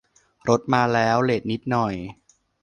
[0.49, 1.93] รถมาแล้ว เลตนิดหน่อย